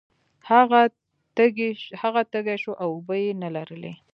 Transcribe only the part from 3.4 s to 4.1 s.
نلرلې.